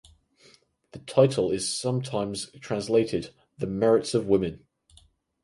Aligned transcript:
The 0.93 0.97
title 1.01 1.51
is 1.51 1.71
sometimes 1.71 2.47
translated 2.59 3.35
The 3.59 3.67
Merits 3.67 4.15
of 4.15 4.25
Women. 4.25 4.65